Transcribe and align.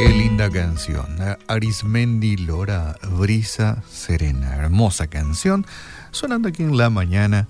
Qué 0.00 0.08
linda 0.08 0.48
canción. 0.48 1.18
Arismendi 1.46 2.38
Lora, 2.38 2.96
Brisa 3.18 3.82
Serena. 3.86 4.56
Hermosa 4.56 5.08
canción 5.08 5.66
sonando 6.10 6.48
aquí 6.48 6.62
en 6.62 6.78
la 6.78 6.88
mañana 6.88 7.48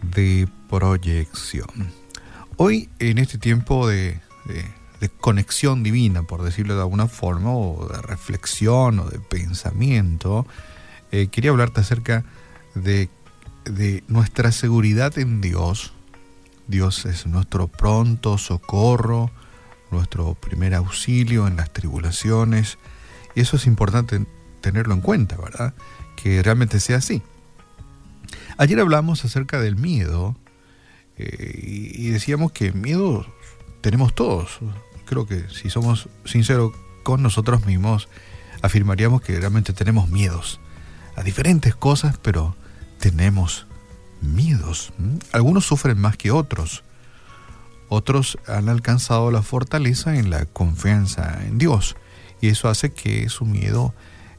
de 0.00 0.46
proyección. 0.68 1.92
Hoy, 2.56 2.88
en 3.00 3.18
este 3.18 3.38
tiempo 3.38 3.88
de, 3.88 4.20
conexión 5.18 5.82
divina, 5.82 6.22
por 6.22 6.44
decirlo 6.44 6.76
de 6.76 6.82
alguna 6.82 7.08
forma, 7.08 7.52
o 7.52 7.88
de 7.88 8.00
reflexión 8.02 9.00
o 9.00 9.06
de 9.06 9.18
pensamiento, 9.18 10.46
eh, 11.10 11.26
quería 11.26 11.50
hablarte 11.50 11.80
acerca 11.80 12.24
de, 12.76 13.08
de 13.64 14.04
nuestra 14.06 14.52
seguridad 14.52 15.18
en 15.18 15.40
Dios. 15.40 15.92
Dios 16.68 17.04
es 17.04 17.26
nuestro 17.26 17.66
pronto 17.66 18.38
socorro, 18.38 19.32
nuestro 19.90 20.34
primer 20.34 20.74
auxilio 20.74 21.46
en 21.46 21.56
las 21.56 21.72
tribulaciones. 21.72 22.78
Y 23.34 23.40
eso 23.40 23.56
es 23.56 23.66
importante 23.66 24.24
tenerlo 24.60 24.94
en 24.94 25.00
cuenta, 25.00 25.36
¿verdad? 25.36 25.74
Que 26.16 26.42
realmente 26.42 26.80
sea 26.80 26.98
así. 26.98 27.22
Ayer 28.58 28.78
hablamos 28.80 29.24
acerca 29.24 29.60
del 29.60 29.76
miedo 29.76 30.36
eh, 31.16 31.92
y 31.94 32.08
decíamos 32.10 32.52
que 32.52 32.72
miedo 32.72 33.26
tenemos 33.80 34.14
todos. 34.14 34.58
Creo 35.06 35.26
que 35.26 35.48
si 35.48 35.70
somos 35.70 36.08
sinceros 36.24 36.72
con 37.02 37.22
nosotros 37.22 37.66
mismos, 37.66 38.08
afirmaríamos 38.62 39.22
que 39.22 39.38
realmente 39.38 39.72
tenemos 39.72 40.08
miedos 40.08 40.60
a 41.16 41.22
diferentes 41.22 41.74
cosas, 41.74 42.18
pero 42.18 42.56
tenemos 42.98 43.66
miedos. 44.20 44.92
Algunos 45.32 45.66
sufren 45.66 45.98
más 45.98 46.16
que 46.16 46.30
otros. 46.30 46.84
Otros 47.90 48.38
han 48.46 48.68
alcanzado 48.68 49.32
la 49.32 49.42
fortaleza 49.42 50.16
en 50.16 50.30
la 50.30 50.46
confianza 50.46 51.44
en 51.44 51.58
Dios. 51.58 51.96
Y 52.40 52.46
eso 52.46 52.68
hace 52.68 52.92
que 52.92 53.28
su 53.28 53.44
miedo 53.44 53.92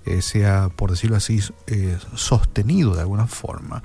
eh, 0.06 0.22
sea, 0.22 0.70
por 0.70 0.90
decirlo 0.90 1.18
así, 1.18 1.42
eh, 1.68 1.98
sostenido 2.16 2.96
de 2.96 3.02
alguna 3.02 3.28
forma. 3.28 3.84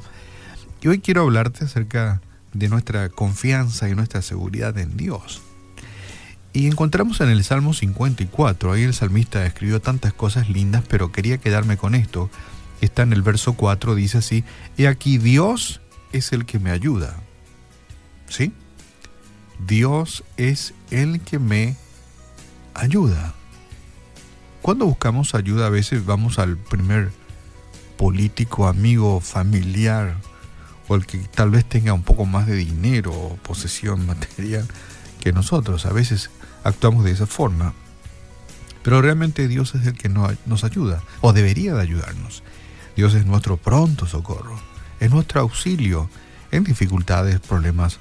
Y 0.80 0.86
hoy 0.86 1.00
quiero 1.00 1.22
hablarte 1.22 1.64
acerca 1.64 2.22
de 2.52 2.68
nuestra 2.68 3.08
confianza 3.08 3.88
y 3.88 3.96
nuestra 3.96 4.22
seguridad 4.22 4.78
en 4.78 4.96
Dios. 4.96 5.42
Y 6.52 6.68
encontramos 6.68 7.20
en 7.20 7.28
el 7.28 7.42
Salmo 7.42 7.74
54, 7.74 8.72
ahí 8.72 8.84
el 8.84 8.94
salmista 8.94 9.44
escribió 9.44 9.80
tantas 9.80 10.12
cosas 10.12 10.48
lindas, 10.48 10.84
pero 10.88 11.10
quería 11.10 11.38
quedarme 11.38 11.76
con 11.76 11.96
esto. 11.96 12.30
Está 12.80 13.02
en 13.02 13.12
el 13.12 13.22
verso 13.22 13.54
4, 13.54 13.96
dice 13.96 14.18
así, 14.18 14.44
He 14.78 14.86
aquí 14.86 15.18
Dios 15.18 15.80
es 16.12 16.32
el 16.32 16.46
que 16.46 16.60
me 16.60 16.70
ayuda. 16.70 17.16
¿Sí? 18.28 18.52
Dios 19.64 20.24
es 20.36 20.74
el 20.90 21.20
que 21.20 21.38
me 21.38 21.76
ayuda. 22.74 23.34
Cuando 24.62 24.86
buscamos 24.86 25.34
ayuda 25.34 25.66
a 25.66 25.70
veces 25.70 26.04
vamos 26.04 26.38
al 26.38 26.56
primer 26.56 27.10
político, 27.96 28.66
amigo, 28.66 29.20
familiar, 29.20 30.16
o 30.88 30.94
el 30.94 31.06
que 31.06 31.18
tal 31.18 31.50
vez 31.50 31.64
tenga 31.64 31.92
un 31.92 32.02
poco 32.02 32.26
más 32.26 32.46
de 32.46 32.56
dinero 32.56 33.12
o 33.12 33.36
posesión 33.36 34.06
material 34.08 34.66
que 35.20 35.32
nosotros. 35.32 35.86
A 35.86 35.92
veces 35.92 36.30
actuamos 36.64 37.04
de 37.04 37.12
esa 37.12 37.26
forma. 37.26 37.74
Pero 38.82 39.02
realmente 39.02 39.48
Dios 39.48 39.74
es 39.74 39.86
el 39.86 39.94
que 39.98 40.08
nos 40.08 40.62
ayuda, 40.62 41.02
o 41.20 41.32
debería 41.32 41.74
de 41.74 41.82
ayudarnos. 41.82 42.44
Dios 42.94 43.14
es 43.14 43.26
nuestro 43.26 43.56
pronto 43.56 44.06
socorro, 44.06 44.58
es 45.00 45.10
nuestro 45.10 45.40
auxilio 45.40 46.08
en 46.52 46.62
dificultades, 46.62 47.40
problemas, 47.40 47.98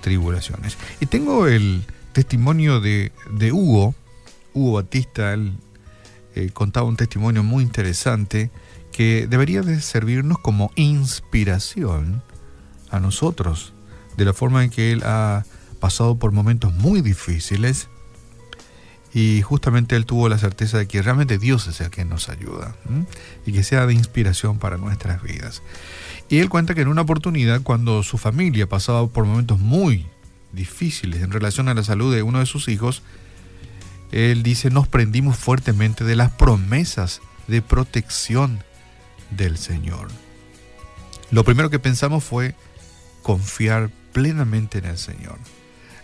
tribulaciones. 0.00 0.76
Y 1.00 1.06
tengo 1.06 1.46
el 1.46 1.84
testimonio 2.12 2.80
de, 2.80 3.12
Hugo, 3.52 3.94
Hugo 4.54 4.72
Batista, 4.72 5.34
él 5.34 5.52
eh, 6.34 6.50
contaba 6.52 6.88
un 6.88 6.96
testimonio 6.96 7.42
muy 7.42 7.62
interesante 7.62 8.50
que 8.92 9.26
debería 9.28 9.62
de 9.62 9.80
servirnos 9.80 10.38
como 10.38 10.72
inspiración 10.74 12.22
a 12.90 12.98
nosotros, 12.98 13.72
de 14.16 14.24
la 14.24 14.32
forma 14.32 14.64
en 14.64 14.70
que 14.70 14.92
él 14.92 15.02
ha 15.04 15.44
pasado 15.78 16.18
por 16.18 16.32
momentos 16.32 16.74
muy 16.74 17.00
difíciles 17.02 17.88
y 19.12 19.42
justamente 19.42 19.96
él 19.96 20.06
tuvo 20.06 20.28
la 20.28 20.38
certeza 20.38 20.78
de 20.78 20.86
que 20.86 21.02
realmente 21.02 21.38
Dios 21.38 21.66
es 21.66 21.80
el 21.80 21.90
que 21.90 22.04
nos 22.04 22.28
ayuda 22.28 22.76
y 23.44 23.52
que 23.52 23.64
sea 23.64 23.86
de 23.86 23.94
inspiración 23.94 24.58
para 24.58 24.76
nuestras 24.76 25.22
vidas. 25.22 25.62
Y 26.28 26.38
él 26.38 26.48
cuenta 26.48 26.74
que 26.74 26.82
en 26.82 26.88
una 26.88 27.02
oportunidad, 27.02 27.62
cuando 27.62 28.02
su 28.04 28.18
familia 28.18 28.68
pasaba 28.68 29.06
por 29.08 29.24
momentos 29.24 29.58
muy 29.58 30.06
difíciles 30.52 31.22
en 31.22 31.32
relación 31.32 31.68
a 31.68 31.74
la 31.74 31.82
salud 31.82 32.14
de 32.14 32.22
uno 32.22 32.38
de 32.38 32.46
sus 32.46 32.68
hijos, 32.68 33.02
él 34.12 34.42
dice, 34.42 34.70
nos 34.70 34.86
prendimos 34.88 35.36
fuertemente 35.36 36.04
de 36.04 36.16
las 36.16 36.30
promesas 36.30 37.20
de 37.48 37.62
protección 37.62 38.62
del 39.30 39.58
Señor. 39.58 40.08
Lo 41.30 41.44
primero 41.44 41.70
que 41.70 41.78
pensamos 41.78 42.24
fue 42.24 42.54
confiar 43.22 43.90
plenamente 44.12 44.78
en 44.78 44.86
el 44.86 44.98
Señor. 44.98 45.38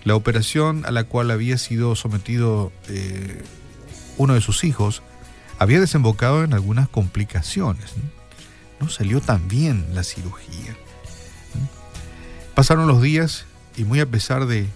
La 0.07 0.15
operación 0.15 0.87
a 0.87 0.93
la 0.93 1.03
cual 1.03 1.33
había 1.33 1.59
sido 1.59 1.97
sometido 1.97 2.71
eh, 2.89 3.43
uno 4.19 4.35
de 4.35 4.41
sus 4.41 4.63
hijos 4.63 5.03
había 5.59 5.81
desembocado 5.81 6.45
en 6.45 6.55
algunas 6.55 6.89
complicaciones. 6.89 7.95
No, 8.79 8.89
salió 8.89 9.21
tan 9.21 9.49
bien 9.49 9.85
la 9.95 10.05
cirugía. 10.05 10.77
Pasaron 12.55 12.87
los 12.87 13.03
días 13.03 13.47
y 13.77 13.83
muy 13.83 13.99
a 13.99 14.07
pesar 14.07 14.47
de, 14.47 14.69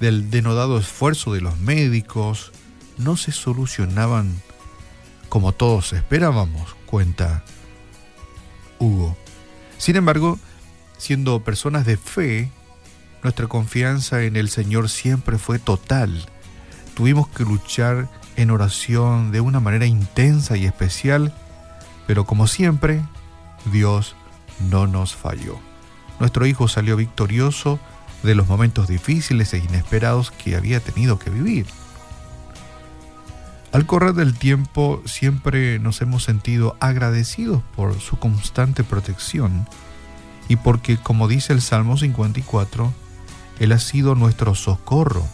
del 0.00 0.30
denodado 0.30 0.76
esfuerzo 0.76 1.32
de 1.32 1.40
los 1.40 1.58
médicos, 1.58 2.52
no 2.98 3.16
se 3.16 3.32
solucionaban 3.32 4.42
como 5.30 5.52
todos 5.52 5.94
esperábamos, 5.94 6.76
cuenta 6.84 7.42
Hugo. 8.78 9.16
Sin 9.78 9.96
embargo, 9.96 10.38
siendo 10.98 11.42
personas 11.42 11.86
de 11.86 11.96
fe, 11.96 12.50
nuestra 13.24 13.48
confianza 13.48 14.22
en 14.22 14.36
el 14.36 14.50
Señor 14.50 14.90
siempre 14.90 15.38
fue 15.38 15.58
total. 15.58 16.26
Tuvimos 16.94 17.26
que 17.26 17.42
luchar 17.42 18.08
en 18.36 18.50
oración 18.50 19.32
de 19.32 19.40
una 19.40 19.60
manera 19.60 19.86
intensa 19.86 20.58
y 20.58 20.66
especial, 20.66 21.32
pero 22.06 22.26
como 22.26 22.46
siempre, 22.46 23.02
Dios 23.72 24.14
no 24.70 24.86
nos 24.86 25.16
falló. 25.16 25.58
Nuestro 26.20 26.44
hijo 26.46 26.68
salió 26.68 26.96
victorioso 26.96 27.80
de 28.22 28.34
los 28.34 28.46
momentos 28.46 28.88
difíciles 28.88 29.54
e 29.54 29.58
inesperados 29.58 30.30
que 30.30 30.54
había 30.54 30.80
tenido 30.80 31.18
que 31.18 31.30
vivir. 31.30 31.66
Al 33.72 33.86
correr 33.86 34.12
del 34.12 34.38
tiempo 34.38 35.02
siempre 35.06 35.78
nos 35.78 36.02
hemos 36.02 36.24
sentido 36.24 36.76
agradecidos 36.78 37.62
por 37.74 37.98
su 38.00 38.18
constante 38.18 38.84
protección 38.84 39.66
y 40.46 40.56
porque, 40.56 40.98
como 40.98 41.26
dice 41.26 41.54
el 41.54 41.62
Salmo 41.62 41.96
54, 41.96 42.92
Él 43.58 43.72
ha 43.72 43.78
sido 43.78 44.14
nuestro 44.14 44.54
socorro 44.54 45.26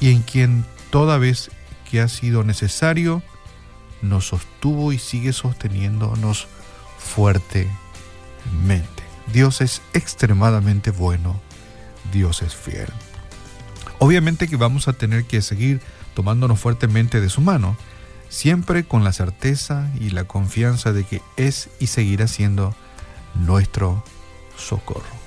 y 0.00 0.10
en 0.10 0.22
quien 0.22 0.64
toda 0.90 1.18
vez 1.18 1.50
que 1.90 2.00
ha 2.00 2.08
sido 2.08 2.44
necesario 2.44 3.22
nos 4.02 4.28
sostuvo 4.28 4.92
y 4.92 4.98
sigue 4.98 5.32
sosteniéndonos 5.32 6.46
fuertemente. 6.98 7.72
Dios 9.32 9.60
es 9.60 9.80
extremadamente 9.92 10.90
bueno, 10.90 11.40
Dios 12.12 12.42
es 12.42 12.54
fiel. 12.54 12.88
Obviamente 13.98 14.48
que 14.48 14.56
vamos 14.56 14.88
a 14.88 14.92
tener 14.92 15.24
que 15.24 15.40
seguir 15.40 15.80
tomándonos 16.14 16.60
fuertemente 16.60 17.20
de 17.20 17.30
su 17.30 17.40
mano, 17.40 17.76
siempre 18.28 18.84
con 18.84 19.04
la 19.04 19.12
certeza 19.12 19.90
y 19.98 20.10
la 20.10 20.24
confianza 20.24 20.92
de 20.92 21.04
que 21.04 21.22
es 21.36 21.70
y 21.80 21.86
seguirá 21.86 22.26
siendo 22.26 22.74
nuestro 23.34 24.04
socorro. 24.56 25.23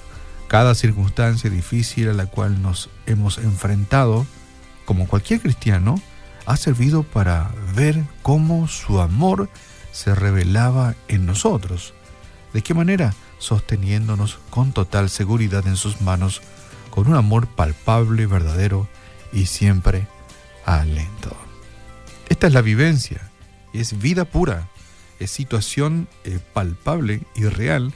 Cada 0.47 0.75
circunstancia 0.75 1.49
difícil 1.49 2.09
a 2.09 2.13
la 2.13 2.25
cual 2.25 2.61
nos 2.61 2.89
hemos 3.05 3.37
enfrentado, 3.37 4.25
como 4.85 5.07
cualquier 5.07 5.41
cristiano, 5.41 6.01
ha 6.45 6.55
servido 6.55 7.03
para 7.03 7.51
ver 7.75 8.01
cómo 8.21 8.69
su 8.69 9.01
amor 9.01 9.49
se 9.91 10.15
revelaba 10.15 10.95
en 11.09 11.25
nosotros. 11.25 11.93
¿De 12.53 12.61
qué 12.61 12.73
manera? 12.73 13.13
Sosteniéndonos 13.39 14.39
con 14.49 14.71
total 14.71 15.09
seguridad 15.09 15.67
en 15.67 15.75
sus 15.75 15.99
manos, 15.99 16.41
con 16.91 17.07
un 17.07 17.15
amor 17.15 17.47
palpable, 17.47 18.25
verdadero 18.25 18.87
y 19.33 19.47
siempre 19.47 20.07
alento. 20.65 21.35
Esta 22.29 22.47
es 22.47 22.53
la 22.53 22.61
vivencia, 22.61 23.29
es 23.73 23.99
vida 23.99 24.23
pura, 24.23 24.69
es 25.19 25.29
situación 25.29 26.07
eh, 26.23 26.39
palpable 26.53 27.23
y 27.35 27.43
real 27.43 27.93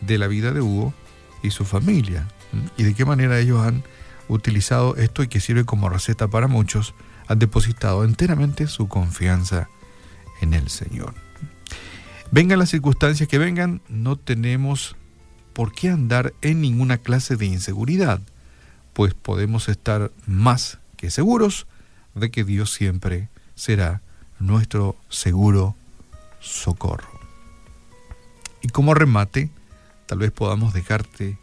de 0.00 0.16
la 0.16 0.28
vida 0.28 0.52
de 0.52 0.62
Hugo 0.62 0.94
y 1.44 1.50
su 1.50 1.64
familia. 1.64 2.26
Y 2.76 2.82
de 2.82 2.94
qué 2.94 3.04
manera 3.04 3.38
ellos 3.38 3.60
han 3.60 3.84
utilizado 4.28 4.96
esto 4.96 5.22
y 5.22 5.28
que 5.28 5.40
sirve 5.40 5.64
como 5.64 5.88
receta 5.88 6.28
para 6.28 6.48
muchos, 6.48 6.94
han 7.28 7.38
depositado 7.38 8.04
enteramente 8.04 8.66
su 8.66 8.88
confianza 8.88 9.68
en 10.40 10.54
el 10.54 10.68
Señor. 10.68 11.14
Vengan 12.30 12.58
las 12.58 12.70
circunstancias 12.70 13.28
que 13.28 13.38
vengan, 13.38 13.80
no 13.88 14.16
tenemos 14.16 14.96
por 15.52 15.72
qué 15.72 15.90
andar 15.90 16.32
en 16.42 16.60
ninguna 16.60 16.98
clase 16.98 17.36
de 17.36 17.46
inseguridad, 17.46 18.20
pues 18.92 19.14
podemos 19.14 19.68
estar 19.68 20.10
más 20.26 20.78
que 20.96 21.10
seguros 21.10 21.66
de 22.14 22.30
que 22.30 22.44
Dios 22.44 22.72
siempre 22.72 23.28
será 23.54 24.00
nuestro 24.38 24.96
seguro 25.08 25.76
socorro. 26.40 27.20
Y 28.62 28.68
como 28.68 28.94
remate, 28.94 29.50
tal 30.06 30.18
vez 30.18 30.30
podamos 30.30 30.72
dejarte 30.72 31.38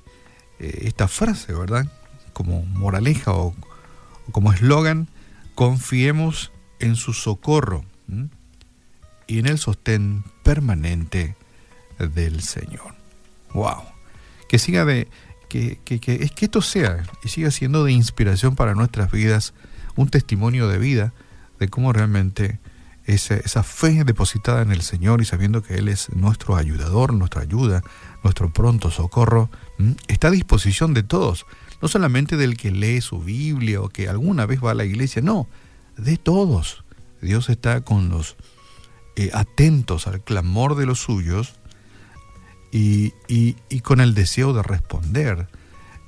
eh, 0.59 0.79
esta 0.83 1.07
frase, 1.07 1.53
¿verdad? 1.53 1.91
Como 2.33 2.63
moraleja 2.63 3.31
o, 3.33 3.55
como 4.31 4.53
eslogan, 4.53 5.07
confiemos 5.55 6.51
en 6.79 6.95
su 6.95 7.13
socorro 7.13 7.85
y 9.27 9.39
en 9.39 9.47
el 9.47 9.57
sostén 9.57 10.23
permanente 10.43 11.35
del 11.97 12.41
Señor. 12.41 12.95
¡Wow! 13.53 13.83
Que 14.47 14.59
siga 14.59 14.85
de. 14.85 15.07
Que, 15.49 15.79
que, 15.83 15.99
que, 15.99 16.17
que 16.29 16.45
esto 16.45 16.61
sea 16.61 17.03
y 17.25 17.27
siga 17.27 17.51
siendo 17.51 17.83
de 17.83 17.91
inspiración 17.91 18.55
para 18.55 18.73
nuestras 18.73 19.11
vidas, 19.11 19.53
un 19.97 20.07
testimonio 20.07 20.69
de 20.69 20.77
vida 20.77 21.13
de 21.59 21.67
cómo 21.67 21.91
realmente 21.91 22.59
esa 23.05 23.63
fe 23.63 24.03
depositada 24.03 24.61
en 24.61 24.71
el 24.71 24.81
Señor 24.81 25.21
y 25.21 25.25
sabiendo 25.25 25.61
que 25.63 25.75
Él 25.75 25.87
es 25.87 26.09
nuestro 26.15 26.55
ayudador, 26.55 27.13
nuestra 27.13 27.41
ayuda, 27.41 27.83
nuestro 28.23 28.51
pronto 28.51 28.91
socorro, 28.91 29.49
está 30.07 30.27
a 30.27 30.31
disposición 30.31 30.93
de 30.93 31.03
todos, 31.03 31.45
no 31.81 31.87
solamente 31.87 32.37
del 32.37 32.57
que 32.57 32.71
lee 32.71 33.01
su 33.01 33.19
Biblia 33.19 33.81
o 33.81 33.89
que 33.89 34.07
alguna 34.07 34.45
vez 34.45 34.63
va 34.63 34.71
a 34.71 34.75
la 34.75 34.85
iglesia, 34.85 35.21
no, 35.21 35.47
de 35.97 36.17
todos. 36.17 36.83
Dios 37.21 37.49
está 37.49 37.81
con 37.81 38.09
los 38.09 38.35
eh, 39.15 39.31
atentos 39.33 40.07
al 40.07 40.21
clamor 40.21 40.75
de 40.75 40.85
los 40.85 40.99
suyos 40.99 41.55
y, 42.71 43.13
y 43.27 43.79
con 43.81 43.99
el 43.99 44.13
deseo 44.13 44.53
de 44.53 44.63
responder, 44.63 45.47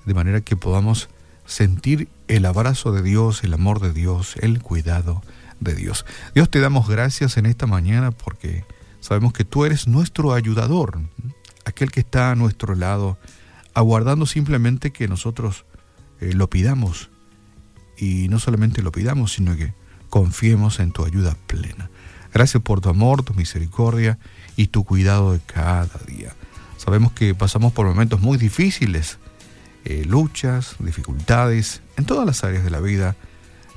de 0.06 0.14
manera 0.14 0.42
que 0.42 0.56
podamos 0.56 1.10
sentir 1.46 2.08
el 2.28 2.46
abrazo 2.46 2.92
de 2.92 3.02
Dios, 3.02 3.44
el 3.44 3.54
amor 3.54 3.80
de 3.80 3.92
Dios, 3.92 4.36
el 4.38 4.62
cuidado 4.62 5.22
de 5.60 5.76
Dios. 5.76 6.06
Dios 6.34 6.50
te 6.50 6.60
damos 6.60 6.88
gracias 6.88 7.38
en 7.38 7.46
esta 7.46 7.68
mañana 7.68 8.12
porque 8.12 8.66
sabemos 9.00 9.34
que 9.34 9.46
tú 9.46 9.66
eres 9.66 9.88
nuestro 9.88 10.34
ayudador, 10.34 11.00
aquel 11.84 11.92
que 11.92 12.00
está 12.00 12.32
a 12.32 12.36
nuestro 12.36 12.76
lado, 12.76 13.18
aguardando 13.74 14.26
simplemente 14.26 14.92
que 14.92 15.10
nosotros 15.10 15.66
eh, 16.22 16.34
lo 16.34 16.50
pidamos. 16.50 17.10
Y 17.98 18.30
no 18.30 18.40
solamente 18.40 18.82
lo 18.82 18.92
pidamos, 18.92 19.34
sino 19.34 19.58
que 19.58 19.74
confiemos 20.10 20.80
en 20.80 20.92
tu 20.92 21.04
ayuda 21.04 21.36
plena. 21.46 21.90
Gracias 22.34 22.64
por 22.64 22.80
tu 22.80 22.90
amor, 22.90 23.24
tu 23.24 23.34
misericordia 23.34 24.18
y 24.56 24.68
tu 24.68 24.86
cuidado 24.86 25.34
de 25.34 25.42
cada 25.42 26.00
día. 26.08 26.34
Sabemos 26.78 27.12
que 27.12 27.36
pasamos 27.36 27.74
por 27.74 27.86
momentos 27.86 28.22
muy 28.22 28.38
difíciles, 28.38 29.20
eh, 29.84 30.06
luchas, 30.06 30.76
dificultades, 30.80 31.82
en 31.98 32.06
todas 32.06 32.26
las 32.26 32.44
áreas 32.46 32.64
de 32.64 32.70
la 32.70 32.80
vida, 32.80 33.16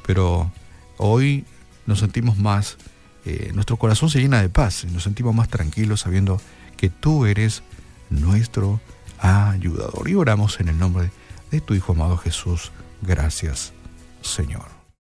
pero 0.06 0.52
hoy 0.96 1.44
nos 1.86 1.98
sentimos 1.98 2.38
más, 2.38 2.78
eh, 3.24 3.50
nuestro 3.54 3.76
corazón 3.76 4.10
se 4.10 4.20
llena 4.20 4.40
de 4.40 4.48
paz, 4.48 4.84
nos 4.92 5.02
sentimos 5.02 5.34
más 5.34 5.48
tranquilos 5.48 6.00
sabiendo 6.00 6.40
que 6.76 6.90
tú 6.90 7.26
eres 7.26 7.62
nuestro 8.10 8.80
ayudador. 9.18 10.08
Y 10.08 10.14
oramos 10.14 10.60
en 10.60 10.68
el 10.68 10.78
nombre 10.78 11.10
de 11.50 11.60
tu 11.60 11.74
Hijo 11.74 11.92
amado 11.92 12.16
Jesús. 12.16 12.72
Gracias, 13.02 13.72
Señor. 14.22 14.75